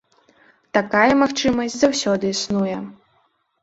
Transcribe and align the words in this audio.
Такая 0.77 1.11
магчымасць 1.21 1.79
заўсёды 1.85 2.25
існуе. 2.41 2.85